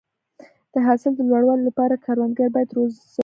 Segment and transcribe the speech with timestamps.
[0.73, 3.19] د حاصل د لوړوالي لپاره کروندګر باید روزنه ترلاسه کړي.